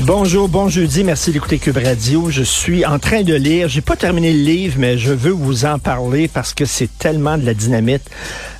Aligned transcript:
Bonjour, 0.00 0.48
bon 0.48 0.68
jeudi, 0.68 1.04
merci 1.04 1.30
d'écouter 1.30 1.58
Cube 1.58 1.76
Radio. 1.76 2.28
Je 2.28 2.42
suis 2.42 2.84
en 2.84 2.98
train 2.98 3.22
de 3.22 3.34
lire, 3.34 3.68
j'ai 3.68 3.80
pas 3.80 3.94
terminé 3.96 4.32
le 4.32 4.40
livre, 4.40 4.74
mais 4.78 4.98
je 4.98 5.12
veux 5.12 5.30
vous 5.30 5.64
en 5.64 5.78
parler 5.78 6.26
parce 6.26 6.52
que 6.52 6.64
c'est 6.64 6.90
tellement 6.98 7.38
de 7.38 7.46
la 7.46 7.54
dynamite. 7.54 8.02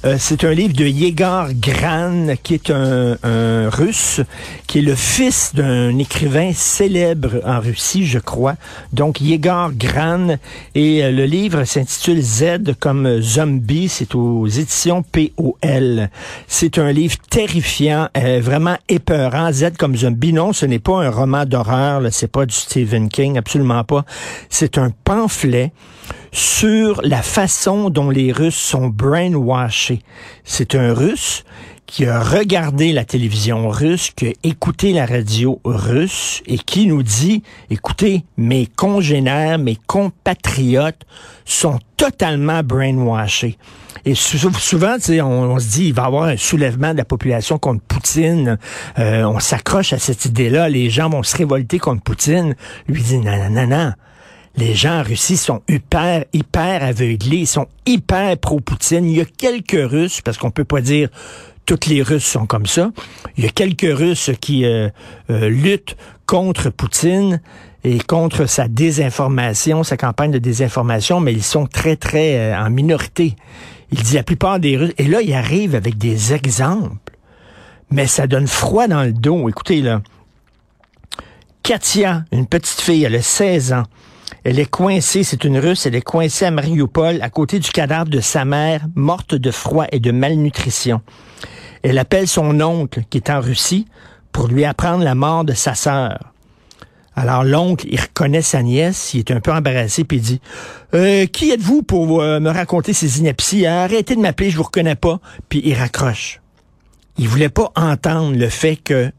Euh, 0.05 0.17
c'est 0.19 0.45
un 0.45 0.53
livre 0.53 0.75
de 0.75 0.85
Yegor 0.85 1.49
Gran, 1.55 2.35
qui 2.43 2.55
est 2.55 2.71
un, 2.71 3.17
un 3.23 3.71
russe, 3.71 4.21
qui 4.67 4.79
est 4.79 4.83
le 4.83 4.95
fils 4.95 5.53
d'un 5.55 5.99
écrivain 5.99 6.53
célèbre 6.55 7.41
en 7.45 7.59
Russie, 7.59 8.07
je 8.07 8.19
crois. 8.19 8.55
Donc 8.93 9.21
Yegor 9.23 9.73
Gran, 9.73 10.37
et 10.75 11.03
euh, 11.03 11.11
le 11.11 11.25
livre 11.25 11.65
s'intitule 11.65 12.21
Z 12.21 12.75
comme 12.79 13.21
zombie, 13.23 13.89
c'est 13.89 14.15
aux 14.15 14.47
éditions 14.47 15.03
POL. 15.03 16.11
C'est 16.49 16.79
un 16.79 16.93
livre 16.93 17.17
terrifiant, 17.31 18.09
euh, 18.17 18.41
vraiment 18.43 18.77
épeurant, 18.91 19.53
Z 19.53 19.73
comme 19.79 19.97
zombie. 19.97 20.35
Non, 20.35 20.53
ce 20.53 20.67
n'est 20.67 20.79
pas 20.79 21.03
un 21.03 21.11
d'horreur, 21.47 22.03
c'est 22.11 22.31
pas 22.31 22.47
du 22.47 22.55
Stephen 22.55 23.09
King, 23.09 23.39
absolument 23.39 23.85
pas. 23.85 24.05
C'est 24.49 24.79
un 24.79 24.91
pamphlet 24.91 25.73
sur 26.33 27.01
la 27.03 27.23
façon 27.23 27.91
dont 27.91 28.11
les 28.11 28.33
Russes 28.33 28.57
sont 28.57 28.89
brainwashés. 28.89 30.01
C'est 30.45 30.75
un 30.75 30.93
Russe 30.93 31.45
qui 31.87 32.07
a 32.07 32.21
regardé 32.21 32.93
la 32.93 33.05
télévision 33.05 33.69
russe, 33.69 34.11
qui 34.15 34.29
a 34.29 34.33
écouté 34.43 34.93
la 34.93 35.07
radio 35.07 35.61
russe 35.65 36.43
et 36.47 36.59
qui 36.59 36.87
nous 36.87 37.03
dit, 37.03 37.43
écoutez, 37.71 38.25
mes 38.37 38.67
congénères, 38.67 39.59
mes 39.59 39.79
compatriotes 39.87 41.03
sont 41.45 41.79
totalement 41.97 42.63
brainwashés. 42.63 43.59
Et 44.07 44.15
souvent, 44.15 44.97
on, 45.23 45.25
on 45.25 45.59
se 45.59 45.69
dit, 45.69 45.87
il 45.89 45.95
va 45.95 46.03
y 46.03 46.07
avoir 46.07 46.25
un 46.25 46.37
soulèvement 46.37 46.93
de 46.93 46.99
la 46.99 47.05
population 47.05 47.59
contre 47.59 47.83
Poutine. 47.83 48.59
Euh, 48.99 49.25
on 49.25 49.39
s'accroche 49.39 49.93
à 49.93 49.99
cette 49.99 50.25
idée-là. 50.27 50.69
Les 50.69 50.91
gens 50.91 51.09
vont 51.09 51.23
se 51.23 51.37
révolter 51.37 51.79
contre 51.79 52.03
Poutine. 52.03 52.55
Lui 52.89 53.03
dit, 53.03 53.19
non, 53.19 53.37
non, 53.37 53.51
non, 53.51 53.67
non. 53.67 53.93
Les 54.57 54.75
gens 54.75 55.01
en 55.01 55.03
Russie 55.03 55.37
sont 55.37 55.63
hyper, 55.69 56.27
hyper 56.33 56.85
aveuglés, 56.85 57.39
ils 57.39 57.47
sont 57.47 57.67
hyper 57.87 58.37
pro-Poutine. 58.39 59.05
Il 59.05 59.17
y 59.17 59.21
a 59.21 59.25
quelques 59.25 59.91
Russes, 59.91 60.21
parce 60.21 60.39
qu'on 60.39 60.53
peut 60.53 60.65
pas 60.65 60.81
dire 60.81 61.09
toutes 61.67 61.87
les 61.87 62.03
Russes 62.03 62.25
sont 62.25 62.47
comme 62.47 62.67
ça. 62.67 62.91
Il 63.37 63.45
y 63.45 63.47
a 63.47 63.51
quelques 63.51 63.97
Russes 63.97 64.31
qui 64.41 64.65
euh, 64.65 64.89
euh, 65.31 65.49
luttent 65.49 65.97
contre 66.27 66.71
Poutine 66.71 67.41
et 67.85 67.99
contre 67.99 68.47
sa 68.47 68.69
désinformation, 68.69 69.83
sa 69.83 69.97
campagne 69.97 70.31
de 70.31 70.39
désinformation, 70.39 71.21
mais 71.21 71.33
ils 71.33 71.43
sont 71.43 71.67
très, 71.67 71.97
très 71.97 72.39
euh, 72.39 72.59
en 72.59 72.71
minorité. 72.71 73.37
Il 73.93 74.03
dit 74.03 74.15
la 74.15 74.23
plupart 74.23 74.59
des 74.59 74.77
Russes. 74.77 74.95
Et 74.99 75.05
là, 75.05 75.21
il 75.21 75.33
arrive 75.33 75.75
avec 75.75 75.99
des 75.99 76.33
exemples. 76.33 77.13
Mais 77.91 78.07
ça 78.07 78.27
donne 78.27 78.47
froid 78.47 78.89
dans 78.89 79.03
le 79.03 79.13
dos. 79.13 79.49
Écoutez, 79.49 79.83
là. 79.83 80.01
Katia, 81.63 82.25
une 82.33 82.47
petite 82.47 82.81
fille, 82.81 83.05
elle 83.05 83.15
a 83.15 83.23
16 83.23 83.73
ans. 83.73 83.85
Elle 84.43 84.59
est 84.59 84.71
coincée, 84.71 85.23
c'est 85.23 85.45
une 85.45 85.59
Russe, 85.59 85.87
elle 85.87 85.95
est 85.95 86.03
coincée 86.03 86.45
à 86.45 86.51
Mariupol 86.51 87.23
à 87.23 87.31
côté 87.31 87.59
du 87.59 87.71
cadavre 87.71 88.11
de 88.11 88.21
sa 88.21 88.45
mère, 88.45 88.83
morte 88.95 89.35
de 89.35 89.51
froid 89.51 89.87
et 89.91 90.01
de 90.01 90.11
malnutrition. 90.11 91.01
Elle 91.85 91.99
appelle 91.99 92.27
son 92.27 92.61
oncle, 92.63 93.03
qui 93.11 93.19
est 93.19 93.31
en 93.31 93.41
Russie, 93.41 93.87
pour 94.33 94.49
lui 94.49 94.65
apprendre 94.65 95.05
la 95.05 95.15
mort 95.15 95.45
de 95.45 95.53
sa 95.53 95.75
sœur. 95.75 96.33
Alors 97.15 97.45
l'oncle, 97.45 97.87
il 97.89 98.01
reconnaît 98.01 98.43
sa 98.43 98.63
nièce, 98.63 99.13
il 99.15 99.21
est 99.21 99.31
un 99.31 99.39
peu 99.39 99.53
embarrassé, 99.53 100.03
puis 100.03 100.17
il 100.17 100.23
dit 100.23 100.41
euh, 100.95 101.27
Qui 101.27 101.51
êtes-vous 101.53 101.83
pour 101.83 102.21
euh, 102.21 102.41
me 102.41 102.51
raconter 102.51 102.93
ces 102.93 103.21
inepties? 103.21 103.67
Arrêtez 103.67 104.17
de 104.17 104.21
m'appeler, 104.21 104.51
je 104.51 104.57
vous 104.57 104.65
reconnais 104.65 104.97
pas. 104.97 105.21
Puis 105.49 105.61
il 105.65 105.75
raccroche. 105.75 106.41
Il 107.19 107.29
voulait 107.29 107.51
pas 107.51 107.71
entendre 107.77 108.37
le 108.37 108.49
fait 108.49 108.77
que 108.77 109.13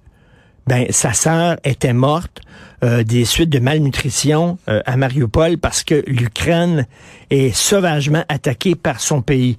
ben 0.68 0.88
sa 0.90 1.14
sœur 1.14 1.58
était 1.64 1.94
morte 1.94 2.42
euh, 2.84 3.04
des 3.04 3.24
suites 3.24 3.50
de 3.50 3.60
malnutrition 3.60 4.58
euh, 4.68 4.82
à 4.86 4.98
Mariupol 4.98 5.58
parce 5.58 5.84
que 5.84 6.04
l'Ukraine 6.08 6.86
est 7.30 7.56
sauvagement 7.56 8.24
attaquée 8.28 8.76
par 8.76 9.00
son 9.00 9.22
pays. 9.22 9.58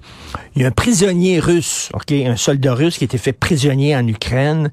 Il 0.55 0.61
y 0.61 0.65
a 0.65 0.67
un 0.67 0.71
prisonnier 0.71 1.39
russe, 1.39 1.89
ok, 1.93 2.11
un 2.11 2.35
soldat 2.35 2.73
russe 2.73 2.97
qui 2.97 3.05
été 3.05 3.17
fait 3.17 3.33
prisonnier 3.33 3.95
en 3.95 4.07
Ukraine. 4.07 4.71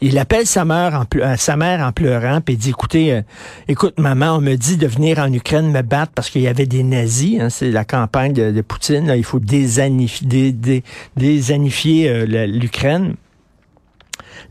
Il 0.00 0.18
appelle 0.18 0.46
sa 0.46 0.64
mère 0.64 0.94
en, 0.94 1.18
euh, 1.18 1.36
sa 1.36 1.56
mère 1.56 1.92
pleurant 1.92 2.40
puis 2.40 2.56
dit 2.56 2.70
écoutez, 2.70 3.20
écoute 3.68 4.00
maman, 4.00 4.36
on 4.36 4.40
me 4.40 4.56
dit 4.56 4.78
de 4.78 4.86
venir 4.86 5.18
en 5.18 5.32
Ukraine 5.32 5.70
me 5.70 5.82
battre 5.82 6.12
parce 6.14 6.30
qu'il 6.30 6.42
y 6.42 6.48
avait 6.48 6.66
des 6.66 6.82
nazis. 6.82 7.40
Hein, 7.40 7.50
c'est 7.50 7.70
la 7.70 7.84
campagne 7.84 8.32
de, 8.32 8.60
Poutine. 8.62 9.06
Là, 9.06 9.16
il 9.16 9.24
faut 9.24 9.38
désanifier, 9.38 10.26
dé, 10.26 10.52
dé, 10.52 10.84
désanifier 11.16 12.26
l'Ukraine 12.26 13.16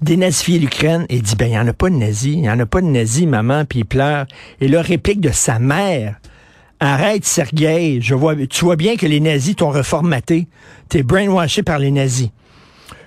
dénazifier 0.02 0.60
l'Ukraine 0.60 1.06
et 1.10 1.20
dit, 1.22 1.36
ben, 1.36 1.46
il 1.46 1.52
n'y 1.52 1.60
en 1.60 1.68
a 1.68 1.74
pas 1.74 1.90
de 1.90 1.96
nazis, 1.96 2.34
il 2.34 2.42
n'y 2.42 2.50
en 2.50 2.60
a 2.60 2.66
pas 2.66 2.82
de 2.82 2.88
nazis, 2.88 3.26
maman, 3.26 3.66
puis 3.66 3.80
il 3.80 3.86
pleure. 3.86 4.26
Et 4.60 4.68
la 4.68 4.82
réplique 4.82 5.22
de 5.22 5.32
sa 5.32 5.60
mère, 5.60 6.20
arrête, 6.80 7.26
Sergei, 7.26 8.00
je 8.02 8.16
vois, 8.16 8.36
tu 8.48 8.66
vois 8.66 8.76
bien 8.76 8.96
que 8.96 9.06
les 9.06 9.20
nazis 9.20 9.56
t'ont 9.56 9.70
reformaté. 9.70 10.48
T'es 10.90 11.04
brainwashé 11.04 11.64
par 11.64 11.80
les 11.80 11.92
nazis. 11.92 12.30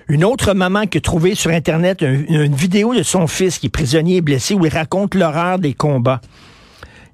Une 0.07 0.23
autre 0.23 0.53
maman 0.53 0.85
qui 0.85 0.99
a 0.99 1.01
trouvé 1.01 1.33
sur 1.33 1.49
Internet 1.49 2.01
une 2.01 2.53
vidéo 2.53 2.93
de 2.93 3.01
son 3.01 3.25
fils 3.25 3.57
qui 3.57 3.67
est 3.67 3.69
prisonnier 3.69 4.17
et 4.17 4.21
blessé 4.21 4.53
où 4.53 4.63
il 4.63 4.71
raconte 4.71 5.15
l'horreur 5.15 5.57
des 5.57 5.73
combats. 5.73 6.21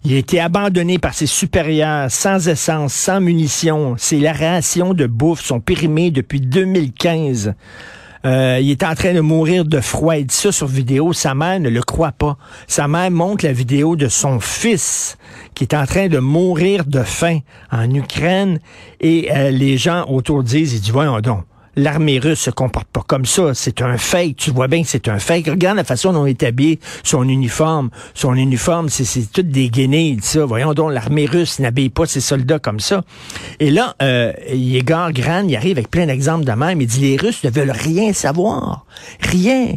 Il 0.04 0.14
a 0.14 0.18
été 0.18 0.42
abandonné 0.42 0.98
par 0.98 1.14
ses 1.14 1.28
supérieurs, 1.28 2.12
sans 2.12 2.50
essence, 2.50 2.94
sans 2.94 3.22
munitions. 3.22 3.96
Ses 3.98 4.28
rations 4.30 4.94
de 4.94 5.06
bouffe 5.06 5.42
sont 5.42 5.60
périmées 5.60 6.12
depuis 6.12 6.42
2015. 6.42 7.54
Euh, 8.26 8.60
il 8.62 8.70
est 8.70 8.84
en 8.84 8.94
train 8.96 9.14
de 9.14 9.20
mourir 9.20 9.66
de 9.66 9.80
froid. 9.80 10.16
Il 10.16 10.26
dit 10.26 10.36
ça 10.36 10.52
sur 10.52 10.68
vidéo. 10.68 11.14
Sa 11.14 11.34
mère 11.34 11.60
ne 11.60 11.70
le 11.70 11.82
croit 11.82 12.12
pas. 12.12 12.38
Sa 12.68 12.88
mère 12.88 13.12
montre 13.12 13.46
la 13.46 13.54
vidéo 13.54 13.96
de 13.96 14.08
son 14.08 14.40
fils 14.40 15.18
qui 15.56 15.64
est 15.64 15.74
en 15.74 15.86
train 15.86 16.08
de 16.08 16.20
mourir 16.20 16.86
de 16.86 17.04
faim 17.04 17.40
en 17.72 17.90
Ukraine. 17.94 18.60
Et 19.00 19.30
euh, 19.32 19.50
les 19.50 19.78
gens 19.78 20.06
autour 20.08 20.44
disent, 20.44 20.74
il 20.74 20.82
dit, 20.82 20.92
voyons 20.92 21.20
donc 21.20 21.44
l'armée 21.76 22.20
russe 22.20 22.40
se 22.40 22.50
comporte 22.50 22.88
pas 22.88 23.04
comme 23.06 23.26
ça. 23.26 23.54
C'est 23.54 23.82
un 23.82 23.98
fake. 23.98 24.36
Tu 24.38 24.52
vois 24.52 24.68
bien 24.68 24.84
que 24.84 24.88
c'est 24.88 25.08
un 25.08 25.20
fake. 25.20 25.48
Regarde 25.48 25.78
la 25.78 25.84
façon 25.84 26.14
dont 26.14 26.26
est 26.26 26.44
habillé, 26.44 26.80
son 27.04 27.28
uniforme. 27.28 27.90
Son 28.14 28.36
uniforme, 28.36 28.90
c'est 28.90 29.32
tout 29.32 29.44
dégainé. 29.44 30.18
Ça. 30.22 30.46
Voyons 30.46 30.74
donc, 30.74 30.92
l'armée 30.92 31.26
russe 31.26 31.60
n'habille 31.60 31.90
pas 31.90 32.06
ses 32.06 32.22
soldats 32.22 32.60
comme 32.60 32.80
ça. 32.80 33.04
Et 33.60 33.72
là, 33.72 33.96
euh, 34.02 34.34
Yegor 34.52 35.12
Gran, 35.12 35.48
il 35.48 35.56
arrive 35.56 35.78
avec 35.78 35.90
plein 35.90 36.06
d'exemples 36.06 36.46
de 36.46 36.52
même. 36.52 36.82
Il 36.82 36.88
dit, 36.88 37.02
les 37.02 37.18
Russes 37.18 37.44
ne 37.44 37.50
veulent 37.50 37.72
rien 37.72 38.14
savoir. 38.14 38.86
Rien. 39.22 39.76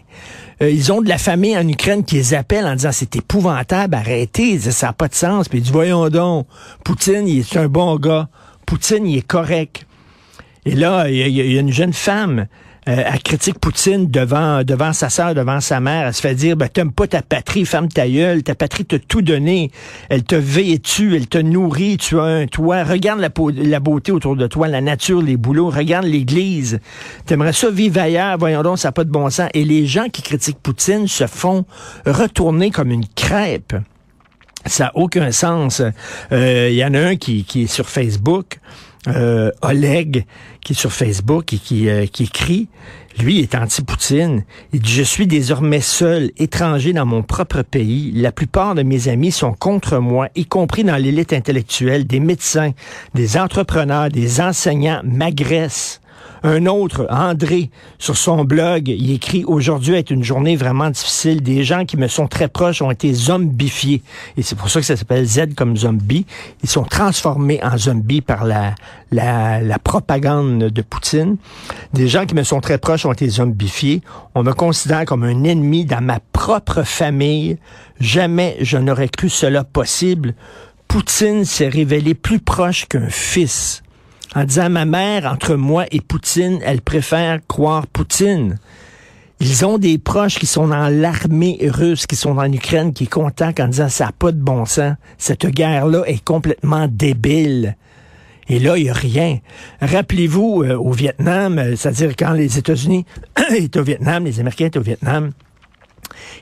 Euh, 0.62 0.71
ils 0.71 0.93
ont 0.93 1.03
de 1.03 1.09
la 1.09 1.19
famille 1.19 1.56
en 1.56 1.66
Ukraine 1.66 2.05
qui 2.05 2.16
les 2.16 2.34
appelle 2.34 2.65
en 2.66 2.75
disant 2.75 2.93
c'est 2.93 3.16
épouvantable, 3.16 3.94
arrêtez, 3.94 4.59
ça 4.59 4.88
n'a 4.88 4.93
pas 4.93 5.09
de 5.09 5.15
sens. 5.15 5.49
Puis 5.49 5.59
il 5.59 5.62
dit 5.62 5.72
voyons 5.72 6.09
donc, 6.11 6.47
Poutine, 6.84 7.26
il 7.26 7.41
est 7.41 7.56
un 7.56 7.69
bon 7.69 7.97
gars. 7.97 8.28
Poutine, 8.66 9.06
il 9.06 9.19
est 9.19 9.26
correct. 9.26 9.87
Et 10.66 10.75
là, 10.75 11.08
il 11.10 11.16
y, 11.16 11.58
a 11.58 11.60
une 11.60 11.72
jeune 11.72 11.92
femme, 11.92 12.47
euh, 12.88 13.02
critique 13.22 13.58
Poutine 13.58 14.11
devant 14.11 14.62
devant 14.62 14.93
sa 14.93 15.11
sœur, 15.11 15.34
devant 15.34 15.61
sa 15.61 15.81
mère. 15.81 16.06
Elle 16.06 16.14
se 16.14 16.20
fait 16.20 16.34
dire, 16.34 16.56
ben, 16.56 16.69
t'aimes 16.69 16.93
pas 16.93 17.06
ta 17.06 17.22
patrie, 17.22 17.64
femme 17.66 17.88
ta. 17.88 18.05
Ta 18.43 18.55
patrie 18.55 18.84
t'a 18.84 18.99
tout 18.99 19.22
donné. 19.22 19.70
Elle 20.08 20.22
t'a 20.22 20.38
vêtu, 20.38 21.16
elle 21.16 21.26
te 21.26 21.38
nourrit. 21.38 21.99
Tu 21.99 22.19
as 22.19 22.25
un 22.25 22.46
toit. 22.46 22.84
Regarde 22.84 23.20
la, 23.20 23.81
beauté 23.81 24.12
autour 24.12 24.37
de 24.37 24.46
toi, 24.46 24.69
la 24.69 24.81
nature, 24.81 25.22
les 25.22 25.37
boulots. 25.37 25.70
Regarde 25.70 26.06
l'église. 26.06 26.81
T'aimerais 27.26 27.52
ça 27.52 27.70
vivre 27.70 28.00
ailleurs? 28.00 28.38
Voyons 28.38 28.62
donc, 28.62 28.78
ça 28.78 28.88
n'a 28.88 28.93
pas 28.93 29.05
de 29.05 29.10
bon 29.10 29.28
sens. 29.31 29.49
Et 29.52 29.64
les 29.64 29.87
gens 29.87 30.08
qui 30.08 30.22
critiquent 30.22 30.60
Poutine 30.62 31.08
se 31.08 31.26
font 31.26 31.64
retourner 32.06 32.70
comme 32.70 32.90
une 32.90 33.06
crêpe. 33.14 33.75
Ça 34.67 34.84
n'a 34.84 34.93
aucun 34.94 35.31
sens. 35.31 35.82
Il 36.31 36.37
euh, 36.37 36.70
y 36.70 36.84
en 36.84 36.94
a 36.94 37.00
un 37.00 37.17
qui 37.17 37.44
est 37.55 37.67
sur 37.67 37.88
Facebook 37.88 38.58
euh, 39.09 39.51
Oleg, 39.62 40.25
qui 40.62 40.73
est 40.73 40.77
sur 40.77 40.93
Facebook 40.93 41.53
et 41.53 41.59
qui, 41.59 41.89
euh, 41.89 42.06
qui 42.06 42.25
écrit, 42.25 42.69
lui 43.19 43.41
est 43.41 43.55
anti-Poutine. 43.55 44.45
Il 44.73 44.81
dit, 44.81 44.93
je 44.93 45.03
suis 45.03 45.27
désormais 45.27 45.81
seul, 45.81 46.31
étranger 46.37 46.93
dans 46.93 47.06
mon 47.06 47.23
propre 47.23 47.62
pays. 47.62 48.12
La 48.12 48.33
plupart 48.33 48.75
de 48.75 48.83
mes 48.83 49.09
amis 49.09 49.33
sont 49.33 49.53
contre 49.53 49.99
moi, 49.99 50.29
y 50.35 50.47
compris 50.47 50.85
dans 50.85 50.97
l'élite 50.97 51.33
intellectuelle. 51.33 52.06
Des 52.06 52.21
médecins, 52.21 52.73
des 53.15 53.37
entrepreneurs, 53.37 54.09
des 54.09 54.41
enseignants 54.41 55.01
m'agressent 55.05 56.01
Un 56.46 56.67
autre, 56.67 57.06
André, 57.08 57.70
sur 57.99 58.19
son 58.19 58.44
blog, 58.44 58.88
il 58.88 59.11
écrit 59.12 59.44
Aujourd'hui 59.46 59.94
est 59.94 60.11
une 60.11 60.23
journée 60.23 60.56
vraiment 60.56 60.91
difficile. 60.91 61.43
Des 61.43 61.64
gens 61.64 61.87
qui 61.87 61.96
me 61.96 62.06
sont 62.06 62.26
très 62.26 62.49
proches 62.49 62.82
ont 62.82 62.91
été 62.91 63.14
zombifiés. 63.14 64.02
Et 64.37 64.43
c'est 64.43 64.55
pour 64.55 64.69
ça 64.69 64.81
que 64.81 64.85
ça 64.85 64.94
s'appelle 64.94 65.25
Z 65.25 65.55
comme 65.56 65.75
zombie. 65.75 66.26
Ils 66.62 66.69
sont 66.69 66.85
transformés 66.85 67.64
en 67.64 67.79
zombies 67.79 68.20
par 68.20 68.44
la, 68.44 68.75
la, 69.11 69.62
la 69.62 69.79
propagande 69.79 70.64
de 70.64 70.82
Poutine. 70.82 71.38
Des 71.94 72.08
gens 72.08 72.26
qui 72.26 72.35
me 72.35 72.43
sont 72.43 72.61
très 72.61 72.76
proches 72.76 73.06
ont 73.06 73.12
été 73.12 73.26
zombifiés. 73.26 74.02
On 74.35 74.43
me 74.43 74.52
considère 74.52 75.06
comme 75.06 75.25
un 75.25 75.44
ennemi 75.44 75.87
dans 75.87 76.02
ma 76.02 76.20
propre 76.35 76.82
famille. 76.82 77.56
Jamais 78.00 78.58
je 78.61 78.76
n'aurais 78.76 79.08
cru 79.08 79.31
cela 79.31 79.64
possible. 79.64 80.35
Poutine 80.88 81.46
s'est 81.46 81.69
révélé 81.69 82.12
plus 82.12 82.38
proche 82.38 82.85
qu'un 82.85 83.08
fils. 83.08 83.83
En 84.34 84.44
disant 84.44 84.69
ma 84.69 84.84
mère, 84.84 85.26
entre 85.26 85.54
moi 85.54 85.86
et 85.92 86.00
Poutine, 86.00 86.58
elle 86.64 86.81
préfère 86.81 87.38
croire 87.46 87.86
Poutine. 87.86 88.58
Ils 89.40 89.64
ont 89.64 89.78
des 89.78 89.98
proches 89.98 90.38
qui 90.38 90.46
sont 90.46 90.69
dans 90.69 90.88
l'armée 90.88 91.58
russe, 91.62 92.06
qui 92.06 92.16
sont 92.16 92.38
en 92.38 92.52
Ukraine, 92.52 92.92
qui 92.92 93.06
content 93.06 93.52
en 93.58 93.69
disant 93.69 93.88
ça 93.88 94.06
n'a 94.06 94.12
pas 94.12 94.32
de 94.32 94.40
bon 94.40 94.64
sens. 94.64 94.94
Cette 95.19 95.46
guerre-là 95.46 96.02
est 96.06 96.25
complètement 96.25 96.88
débile. 96.88 97.76
Et 98.48 98.58
là, 98.58 98.76
il 98.76 98.84
n'y 98.84 98.90
a 98.90 98.94
rien. 98.94 99.38
Rappelez-vous, 99.81 100.64
euh, 100.64 100.76
au 100.76 100.92
Vietnam, 100.92 101.58
euh, 101.58 101.76
c'est-à-dire 101.76 102.14
quand 102.16 102.32
les 102.32 102.58
États-Unis 102.58 103.06
étaient 103.50 103.81
au 103.81 103.84
Vietnam, 103.84 104.25
les 104.25 104.40
Américains 104.40 104.66
étaient 104.66 104.78
au 104.78 104.82
Vietnam, 104.82 105.31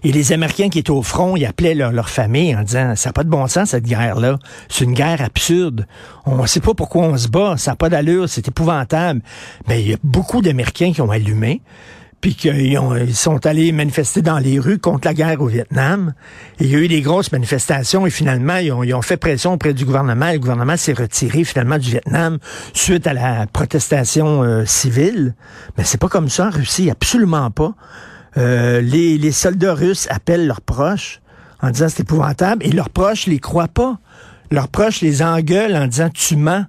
et 0.05 0.13
les 0.13 0.33
Américains 0.33 0.69
qui 0.69 0.79
étaient 0.79 0.91
au 0.91 1.03
front, 1.03 1.37
ils 1.37 1.47
appelaient 1.47 1.75
leur, 1.75 2.09
famille 2.09 2.55
en 2.55 2.63
disant, 2.63 2.95
ça 2.97 3.11
n'a 3.11 3.13
pas 3.13 3.25
de 3.25 3.29
bon 3.29 3.47
sens, 3.47 3.71
cette 3.71 3.85
guerre-là. 3.85 4.39
C'est 4.69 4.85
une 4.85 4.95
guerre 4.95 5.23
absurde. 5.23 5.87
On 6.27 6.43
ne 6.43 6.47
sait 6.47 6.61
pas 6.61 6.75
pourquoi 6.75 7.03
on 7.05 7.17
se 7.17 7.29
bat. 7.29 7.57
Ça 7.57 7.73
n'a 7.73 7.77
pas 7.77 7.89
d'allure. 7.89 8.29
C'est 8.29 8.49
épouvantable. 8.49 9.23
Mais 9.69 9.83
il 9.83 9.91
y 9.91 9.95
a 9.95 9.99
beaucoup 10.03 10.43
d'Américains 10.43 10.93
qui 10.93 11.01
ont 11.01 11.11
allumé 11.11 11.63
puis 12.23 12.37
qu'ils 12.37 12.57
ils 12.57 13.17
sont 13.17 13.45
allés 13.47 13.73
manifester 13.73 14.23
dans 14.23 14.39
les 14.39 14.61
rues 14.61 14.79
contre 14.79 15.09
la 15.09 15.13
guerre 15.13 15.43
au 15.43 15.49
Vietnam. 15.49 16.15
Et 16.61 16.65
il 16.65 16.71
y 16.71 16.77
a 16.77 16.79
eu 16.79 16.89
des 16.89 17.03
grosses 17.03 17.33
manifestations 17.33 18.07
et 18.07 18.11
finalement, 18.11 18.57
ils 18.57 18.73
ont, 18.73 19.03
fait 19.03 19.17
pression 19.17 19.53
auprès 19.53 19.75
du 19.75 19.85
gouvernement. 19.85 20.31
le 20.31 20.39
gouvernement 20.39 20.77
s'est 20.77 20.93
retiré 20.93 21.43
finalement 21.43 21.79
du 21.79 21.91
Vietnam 21.91 22.39
suite 22.73 23.09
à 23.09 23.13
la 23.13 23.47
protestation 23.53 24.45
euh, 24.45 24.65
civile. 24.65 25.35
Mais 25.77 25.83
c'est 25.83 26.01
pas 26.01 26.09
comme 26.09 26.29
ça 26.29 26.47
en 26.47 26.51
Russie, 26.51 26.91
absolument 26.91 27.51
pas. 27.51 27.75
Euh, 28.37 28.81
les, 28.81 29.19
les 29.19 29.33
soldats 29.33 29.75
russes 29.75 30.07
appellent 30.11 30.47
leurs 30.47 30.61
proches 30.61 31.21
en 31.61 31.71
disant 31.71 31.89
c'est 31.89 32.01
épouvantable 32.01 32.65
et 32.67 32.71
leurs 32.73 32.91
proches 32.91 33.27
les 33.27 33.39
croient 33.39 33.69
pas. 33.69 33.99
Leurs 34.51 34.69
proches 34.69 35.01
les 35.01 35.23
engueulent 35.23 35.77
en 35.77 35.87
disant 35.87 36.11
tu 36.13 36.37
mens. 36.37 36.67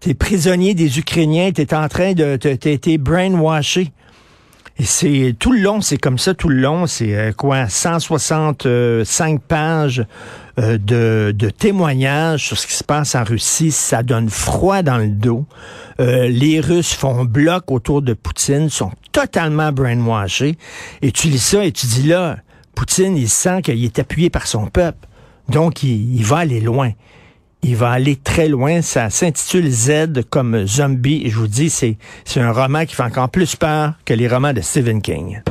T'es 0.00 0.14
prisonnier 0.14 0.74
des 0.74 0.98
Ukrainiens, 0.98 1.52
t'es 1.52 1.74
en 1.74 1.86
train 1.88 2.14
de, 2.14 2.36
t'es 2.36 2.54
été 2.72 2.96
brainwashé. 2.96 3.92
Et 4.78 4.84
c'est 4.84 5.36
tout 5.38 5.52
le 5.52 5.60
long, 5.60 5.82
c'est 5.82 5.98
comme 5.98 6.16
ça 6.16 6.32
tout 6.32 6.48
le 6.48 6.56
long. 6.56 6.86
C'est 6.86 7.14
euh, 7.14 7.32
quoi, 7.32 7.68
165 7.68 9.42
pages 9.42 10.06
euh, 10.60 10.78
de, 10.78 11.32
de, 11.36 11.50
témoignages 11.50 12.46
sur 12.46 12.58
ce 12.58 12.66
qui 12.66 12.74
se 12.74 12.84
passe 12.84 13.14
en 13.14 13.24
Russie. 13.24 13.72
Ça 13.72 14.02
donne 14.02 14.28
froid 14.28 14.82
dans 14.82 14.98
le 14.98 15.08
dos. 15.08 15.46
Euh, 16.00 16.28
les 16.28 16.60
Russes 16.60 16.92
font 16.92 17.24
bloc 17.24 17.70
autour 17.70 18.02
de 18.02 18.14
Poutine, 18.14 18.68
sont 18.68 18.92
totalement 19.12 19.72
brainwashés. 19.72 20.56
Et 21.02 21.12
tu 21.12 21.28
lis 21.28 21.38
ça 21.38 21.64
et 21.64 21.72
tu 21.72 21.86
dis 21.86 22.04
là, 22.04 22.38
Poutine, 22.74 23.16
il 23.16 23.28
sent 23.28 23.62
qu'il 23.62 23.84
est 23.84 23.98
appuyé 23.98 24.30
par 24.30 24.46
son 24.46 24.66
peuple. 24.66 25.08
Donc, 25.48 25.82
il, 25.82 26.16
il 26.16 26.24
va 26.24 26.38
aller 26.38 26.60
loin 26.60 26.92
il 27.62 27.76
va 27.76 27.90
aller 27.90 28.16
très 28.16 28.48
loin. 28.48 28.82
Ça 28.82 29.10
s'intitule 29.10 29.70
Z 29.70 30.22
comme 30.30 30.66
zombie. 30.66 31.22
Et 31.24 31.30
je 31.30 31.36
vous 31.36 31.48
dis, 31.48 31.70
c'est, 31.70 31.96
c'est 32.24 32.40
un 32.40 32.52
roman 32.52 32.84
qui 32.86 32.94
fait 32.94 33.02
encore 33.02 33.28
plus 33.28 33.56
peur 33.56 33.94
que 34.04 34.14
les 34.14 34.28
romans 34.28 34.52
de 34.52 34.60
Stephen 34.60 35.02
King. 35.02 35.42